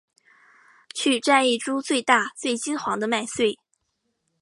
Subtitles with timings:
[0.95, 3.59] 去摘一株最大最金黄的麦穗